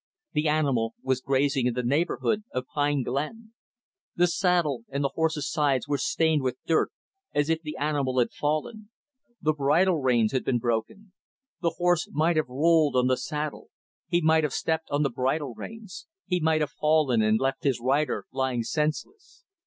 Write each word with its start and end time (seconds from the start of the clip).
The 0.33 0.47
animal 0.49 0.95
was 1.03 1.21
grazing 1.21 1.67
in 1.67 1.75
the 1.75 1.83
neighborhood 1.83 2.43
of 2.51 2.65
Pine 2.73 3.03
Glen. 3.03 3.53
The 4.15 4.25
saddle 4.25 4.83
and 4.89 5.03
the 5.03 5.09
horse's 5.13 5.47
sides 5.51 5.87
were 5.87 5.99
stained 5.99 6.41
with 6.41 6.57
dirt, 6.65 6.89
as 7.35 7.51
if 7.51 7.61
the 7.61 7.77
animal 7.77 8.17
had 8.17 8.31
fallen. 8.31 8.89
The 9.43 9.53
bridle 9.53 9.99
reins 10.01 10.31
had 10.31 10.43
been 10.43 10.57
broken. 10.57 11.13
The 11.61 11.75
horse 11.77 12.09
might 12.11 12.37
have 12.37 12.49
rolled 12.49 12.95
on 12.95 13.05
the 13.05 13.15
saddle; 13.15 13.67
he 14.07 14.21
might 14.21 14.43
have 14.43 14.53
stepped 14.53 14.89
on 14.89 15.03
the 15.03 15.11
bridle 15.11 15.53
reins; 15.53 16.07
he 16.25 16.39
might 16.39 16.61
have 16.61 16.71
fallen 16.71 17.21
and 17.21 17.39
left 17.39 17.63
his 17.63 17.79
rider 17.79 18.25
lying 18.31 18.63
senseless. 18.63 19.43